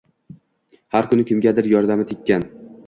Har 0.95 1.11
kuni 1.13 1.29
kimgadir 1.31 1.71
yordami 1.77 2.11
tekkan 2.15 2.53